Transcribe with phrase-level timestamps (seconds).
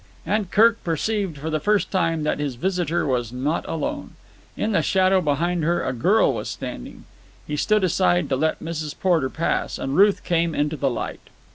[0.25, 4.15] And Kirk perceived for the first time that his visitor was not alone.
[4.57, 7.03] In the shadow behind her a girl was standing.
[7.45, 8.95] He stood aside to let Mrs.
[8.99, 11.29] Porter pass, and Ruth came into the light.